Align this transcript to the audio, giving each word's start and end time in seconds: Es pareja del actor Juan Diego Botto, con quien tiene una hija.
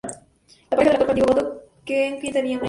Es 0.03 0.15
pareja 0.71 0.93
del 0.93 0.93
actor 1.01 1.05
Juan 1.05 1.15
Diego 1.15 1.27
Botto, 1.31 1.59
con 1.59 1.83
quien 1.85 2.19
tiene 2.21 2.39
una 2.39 2.49
hija. 2.49 2.59